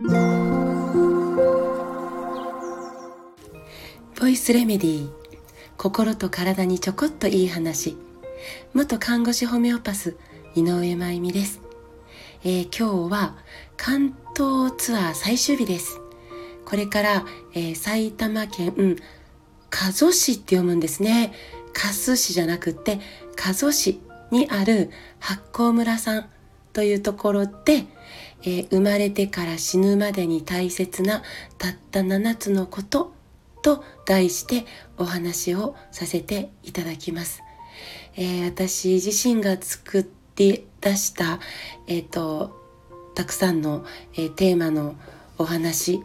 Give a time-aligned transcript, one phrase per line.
[0.00, 0.06] ボ
[4.28, 5.10] イスレメディー。
[5.76, 7.96] 心と体にちょこっといい話。
[8.74, 10.16] 元看護師ホメオパス
[10.54, 11.60] 井上真由美です、
[12.44, 13.34] えー、今日は
[13.76, 16.00] 関東ツアー最終日です。
[16.64, 18.98] これから、えー、埼玉県、
[19.68, 21.32] 加須市って読むんですね。
[21.72, 23.00] 加須市じゃなくって
[23.34, 26.30] 加須市にある八甲村さん
[26.72, 27.86] というところで、
[28.42, 31.22] えー、生まれてから死ぬまでに大切な
[31.58, 33.12] たった7つのこと
[33.62, 34.64] と題して
[34.96, 37.42] お話をさせていただきます。
[38.16, 41.40] えー、私自身が作って出した、
[41.86, 42.56] えっ、ー、と、
[43.14, 44.94] たくさんの、えー、テーマの
[45.38, 46.02] お話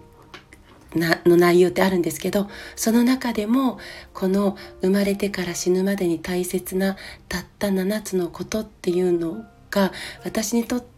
[0.95, 3.80] なの内容ってあるんですけどその中でも
[4.14, 6.98] この生まれてから死ぬまでに大切な
[7.30, 9.92] たった7つのことっていうのが
[10.23, 10.93] 私にとって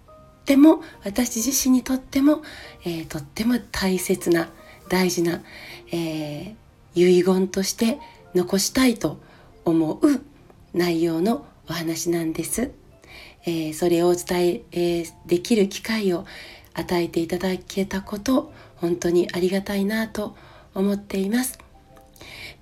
[0.56, 2.44] も私自身にとっても、
[2.84, 4.50] えー、とっても大切な
[4.88, 5.42] 大事な、
[5.92, 8.00] えー、遺言として
[8.36, 9.20] 残したいと
[9.66, 10.22] 思う
[10.74, 12.72] 内容のお話なんです。
[13.48, 16.26] えー、それをお伝ええー、できる機会を
[16.74, 20.36] 与えていただけたこと本当にありがたいなと
[20.74, 21.58] 思っています。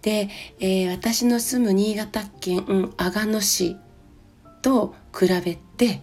[0.02, 0.29] で、
[0.59, 3.77] えー、私の住む新潟県阿賀野市
[4.61, 6.02] と比べて、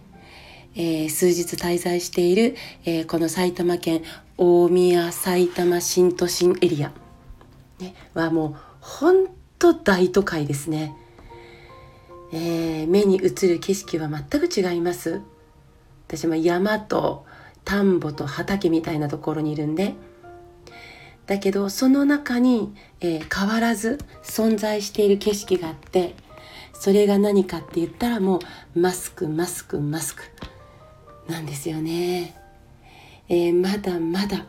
[0.75, 2.55] えー、数日滞在している、
[2.85, 4.03] えー、この埼玉県
[4.37, 6.91] 大宮埼玉新都心エリア、
[7.79, 9.27] ね、はもう本
[9.59, 10.95] 当大都会ですね、
[12.31, 15.21] えー、目に映る景色は全く違います。
[16.07, 17.25] 私も山と
[17.63, 19.93] 田んぼと畑みたいなところにいるんで。
[21.27, 26.15] だけどその中に、えー、変わらず存在している景色があって
[26.73, 28.39] それが何かって言ったらも
[28.75, 30.23] うマスクマスクマスク。
[31.31, 32.35] なんですよね、
[33.29, 34.45] えー、まだまだ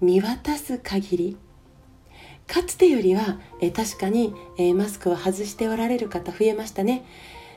[0.00, 1.36] 見渡す限り。
[2.46, 7.04] かつてよりは、えー、確かに、えー、マスクを外しておられる方増えましたね。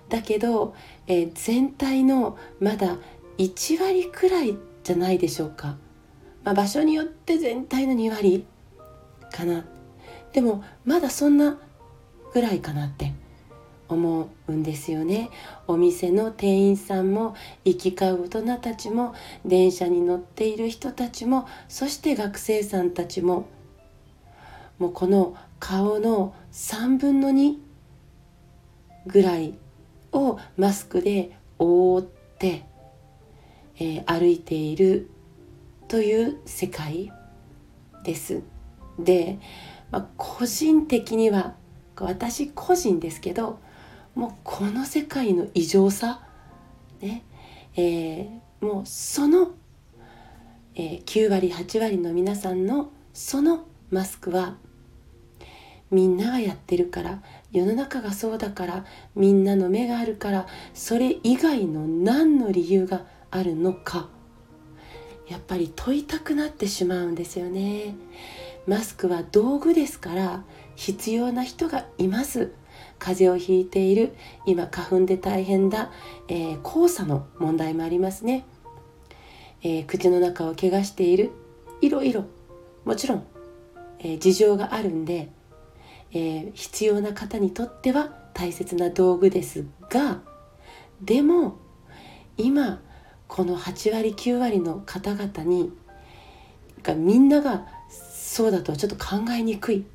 [0.08, 0.76] だけど、
[1.08, 2.98] え全体のまだ
[3.40, 5.78] 1割くらいじゃないでしょうか、
[6.44, 8.46] まあ、場所によって全体の2割
[9.32, 9.66] かな。
[10.32, 11.58] でもまだそんな
[12.34, 13.14] ぐらいかなって。
[13.90, 15.30] 思うんですよね
[15.68, 17.36] お店の店員さんも
[17.66, 19.14] 行き交う大人たちも
[19.46, 23.48] 電車に乗っている人たちもそして学生さんたちも
[24.80, 27.56] もうこの顔の3分の2
[29.06, 29.54] ぐらい
[30.12, 32.66] をマスクで覆って
[33.80, 35.10] えー、歩いている
[35.88, 37.12] という世界
[38.04, 38.42] です。
[39.00, 39.40] で、
[39.92, 41.56] まあ、個人的には
[42.00, 43.60] 私個人ですけど
[44.16, 46.22] もうこの世界の異常さ、
[47.02, 47.24] ね
[47.76, 49.52] えー、もうその、
[50.76, 54.56] えー、9割8割の皆さんのそのマスクは
[55.90, 58.86] みんながやってるから世の中がそうだから
[59.16, 64.10] みんなの目があるからそれ以外の何の理由があるのか
[65.28, 67.96] やっぱり問いたくなってしまうんですよね。
[68.68, 70.44] マスクは道具ですから
[70.76, 72.54] 必要な人がいます。
[73.04, 74.16] 風邪をひいている
[74.46, 75.92] 今花粉で大変だ、
[76.30, 78.46] えー、黄砂の問題もありますね、
[79.62, 81.32] えー、口の中を怪我している
[81.82, 82.24] いろいろ
[82.86, 83.28] もちろん、
[84.00, 85.30] えー、事情があるんで、
[86.14, 90.22] え必要な方にとっては大切な道具ですが
[91.02, 91.58] でも
[92.38, 92.82] 今
[93.28, 95.74] この8割9割の方々に
[96.84, 99.86] がみんながそうだとちょっと考えにくい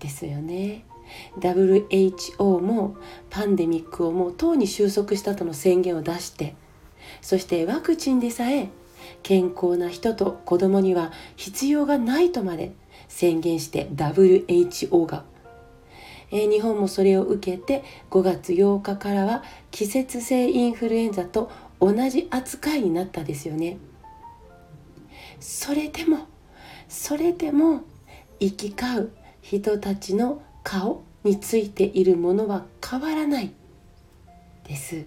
[0.00, 0.84] ですよね。
[1.38, 2.96] WHO も
[3.30, 6.54] パンデミックをもうとうに収束したとの宣言を出して
[7.20, 8.68] そしてワクチンでさえ
[9.22, 12.72] 健康な人と子供には必要がないとまで
[13.08, 15.24] 宣言して WHO が、
[16.30, 21.50] えー、日本もそれを受けて5月8日からは季節性インフルエンザと
[21.80, 23.78] 同じ扱いになったですよね。
[25.40, 26.26] それでも
[26.88, 27.82] それでも
[28.38, 33.52] 行き交う人たちの顔についているものは変わらない
[34.64, 35.04] です。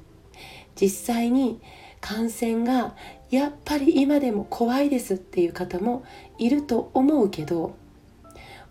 [0.76, 1.62] 実際に
[2.02, 2.96] 感染が
[3.30, 6.04] やっぱり今でも怖いですっていう方も
[6.38, 7.76] いると思うけど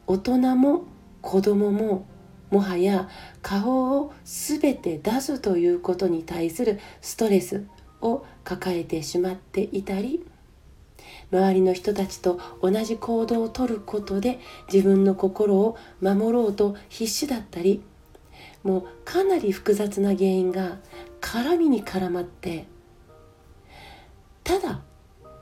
[0.07, 0.85] 大人も
[1.21, 2.07] 子供も
[2.51, 3.09] もはや
[3.41, 7.65] 顔を全て出すということに対するストレス
[8.03, 10.23] を抱えてしまっていたり
[11.33, 14.39] 周りの人たちと同じ行動をとることで
[14.73, 17.83] 自分の心を守ろうと必死だったり
[18.63, 20.79] もうかなり複雑な原因が
[21.21, 22.67] 絡みに絡まって
[24.45, 24.83] ただ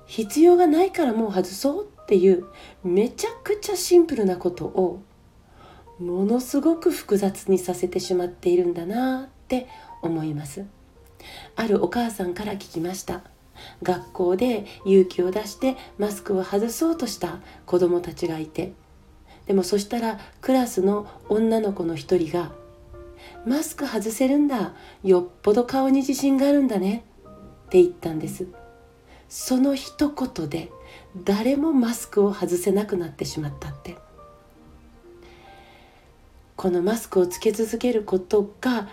[0.07, 2.47] 必要がないからもう外そうっていう
[2.85, 5.03] めちゃくちゃシンプルなことを
[5.99, 9.69] ものすごく複雑にさせてしまっているんだなって
[10.03, 10.65] 思います。
[11.55, 13.23] あるお母さんから聞きました。
[13.83, 18.73] 学校で勇気を出してマスクを外そうとした子どもたちがいて。
[19.47, 22.53] でもそしたらクラスの女の子の一人が
[23.45, 24.75] 「マスク外せるんだ。
[25.03, 27.05] よっぽど顔に自信があるんだね」
[27.67, 28.47] って言ったんです。
[29.29, 30.71] その一言で
[31.25, 33.97] 誰もマスクを外せなくなってしまったって。
[36.56, 38.89] このマスクをつけ続けることが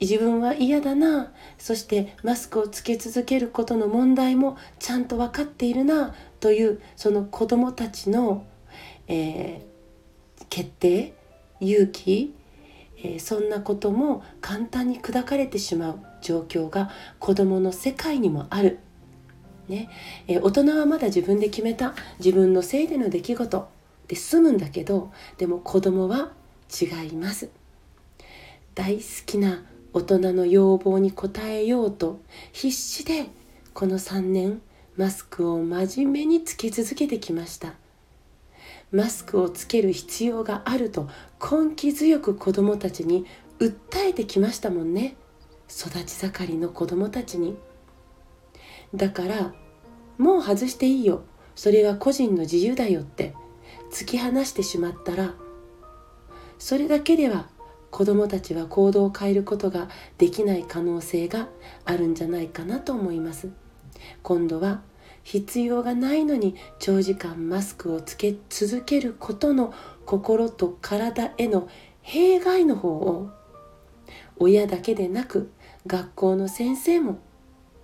[0.00, 8.46] 自分は嫌だなそしてマスクをつけ続けることの問題もちゃんと分かっているなというその子どもたちの、
[9.06, 11.14] えー、決定
[11.60, 12.34] 勇気、
[12.98, 18.80] えー、そんなことも簡単に砕かれてしまう状況が子どもの世界にもある。
[19.68, 19.90] ね
[20.26, 23.68] えー、大人はまだ自分で決めた自分のせいでの出来事
[24.06, 26.32] で済むんだけどでも子供は
[26.80, 27.50] 違います。
[28.78, 32.20] 大好きな大人の要望に応えようと
[32.52, 33.26] 必死で
[33.74, 34.62] この3年
[34.96, 37.74] マスクを真面目につけ続けてきました。
[38.92, 41.08] マスクをつける必要があると
[41.42, 43.26] 根気強く子どもたちに
[43.58, 43.78] 訴
[44.10, 45.16] えてきましたもんね。
[45.68, 47.56] 育ち盛りの子どもたちに。
[48.94, 49.54] だから
[50.18, 51.24] もう外していいよ。
[51.56, 53.34] それは個人の自由だよって。
[53.90, 55.34] 突き放してしまったら
[56.60, 57.48] それだけでは
[57.90, 59.88] 子どもたちは行動を変えることが
[60.18, 61.48] できない可能性が
[61.84, 63.48] あるんじゃないかなと思います
[64.22, 64.82] 今度は
[65.22, 69.74] 必要がないのに長時間マスクをつけ続けることの
[70.06, 71.68] 心と体への
[72.02, 73.30] 弊害の方を
[74.38, 75.50] 親だけでなく
[75.86, 77.18] 学校の先生も、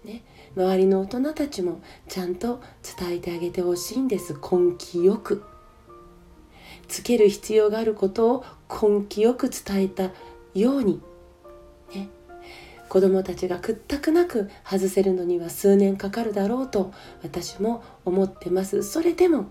[0.04, 0.22] ね、
[0.56, 2.62] 周りの大人たちもちゃんと
[2.98, 5.44] 伝えてあげてほしいんです根気よく。
[6.88, 10.10] つける必要があることを根気よく伝えた
[10.54, 11.00] ように、
[11.94, 12.08] ね、
[12.88, 16.92] 子どもたちが屈託なく外せるのには数年かかるだろうと
[17.22, 18.82] 私も思ってます。
[18.82, 19.46] それでも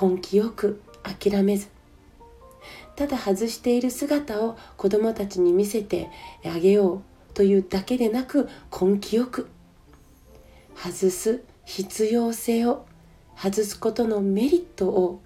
[0.00, 1.68] 根気よく諦めず。
[2.96, 6.10] ただ外している姿を子どもたちに見せて
[6.44, 9.48] あげようというだけでなく根気よく。
[10.74, 12.86] 外す必要性を
[13.36, 15.20] 外すことのメリットを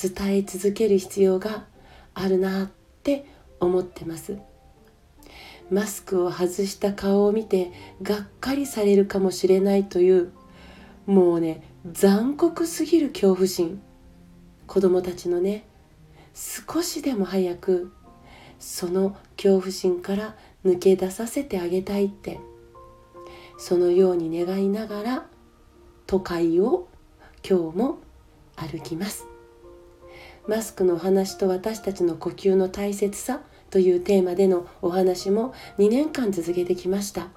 [0.00, 1.64] 伝え続ける必要が
[2.14, 2.70] あるなっ
[3.02, 3.26] て
[3.58, 4.38] 思ってます。
[5.70, 7.72] マスクを外した顔を見て
[8.02, 10.32] がっかりされるかもしれないという
[11.04, 13.82] もうね残酷すぎる恐怖心。
[14.66, 15.64] 子供たちのね
[16.34, 17.92] 少しでも早く
[18.58, 22.38] その恐怖心から抜け出させてあげたいって
[23.58, 25.26] そのように願いながら
[26.06, 26.88] 都会を
[27.48, 27.98] 今日も
[28.56, 29.37] 歩きます。
[30.48, 37.28] マスクのお話と私たちの呼吸の大切さというテーマでのお話も2年間続けてきました。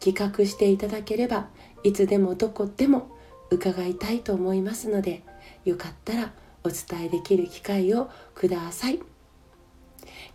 [0.00, 1.48] 企画していただければ
[1.84, 3.16] いつでもどこでも
[3.50, 5.22] 伺いたいと思いますので
[5.64, 6.32] よかったら
[6.64, 9.00] お伝えできる機会をください。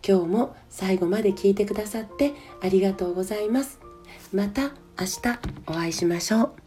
[0.06, 2.32] 今日も最後まで聞いてくださって
[2.62, 3.78] ありがとうございます。
[4.32, 4.62] また
[4.98, 6.59] 明日お会いしましょう。